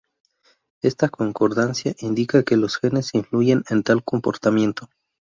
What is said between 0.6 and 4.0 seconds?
Esta concordancia indica que los genes influyen en